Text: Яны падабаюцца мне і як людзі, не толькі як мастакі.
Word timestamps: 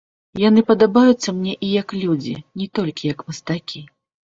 Яны 0.43 0.63
падабаюцца 0.69 1.29
мне 1.43 1.53
і 1.69 1.71
як 1.75 1.95
людзі, 2.03 2.35
не 2.63 2.67
толькі 2.79 3.03
як 3.17 3.27
мастакі. 3.33 3.89